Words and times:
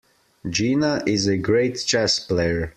Gina 0.49 1.03
is 1.05 1.27
a 1.27 1.37
great 1.37 1.83
chess 1.85 2.17
player. 2.17 2.69